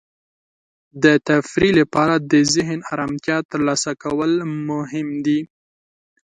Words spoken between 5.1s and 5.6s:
دی.